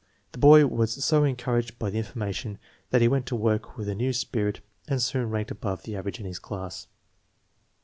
[0.31, 2.57] The boy was so encouraged by the information
[2.89, 6.19] that he went to work with a new spirit and soon ranked above the average
[6.19, 6.87] in his class.